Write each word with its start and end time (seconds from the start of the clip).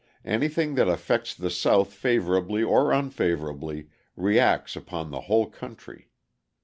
Anything 0.25 0.73
that 0.73 0.87
affects 0.87 1.35
the 1.35 1.51
South 1.51 1.93
favourably 1.93 2.63
or 2.63 2.91
unfavourably 2.91 3.87
reacts 4.15 4.75
upon 4.75 5.11
the 5.11 5.21
whole 5.29 5.45
country. 5.47 6.09